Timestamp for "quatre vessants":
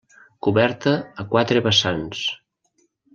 1.33-2.23